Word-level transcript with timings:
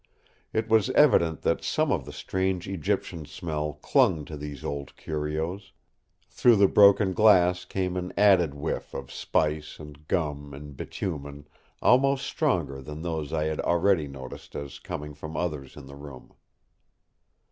It 0.51 0.67
was 0.67 0.89
evident 0.97 1.43
that 1.43 1.63
some 1.63 1.91
of 1.91 2.05
the 2.05 2.11
strange 2.11 2.67
Egyptian 2.67 3.23
smell 3.27 3.73
clung 3.83 4.25
to 4.25 4.35
these 4.35 4.65
old 4.65 4.95
curios; 4.97 5.73
through 6.27 6.55
the 6.55 6.67
broken 6.67 7.13
glass 7.13 7.65
came 7.65 7.95
an 7.95 8.11
added 8.17 8.55
whiff 8.55 8.95
of 8.95 9.11
spice 9.11 9.77
and 9.79 10.07
gum 10.07 10.55
and 10.55 10.75
bitumen, 10.75 11.47
almost 11.83 12.25
stronger 12.25 12.81
than 12.81 13.03
those 13.03 13.31
I 13.31 13.43
had 13.43 13.59
already 13.59 14.07
noticed 14.07 14.55
as 14.55 14.79
coming 14.79 15.13
from 15.13 15.37
others 15.37 15.75
in 15.77 15.85
the 15.85 15.95
room. 15.95 16.33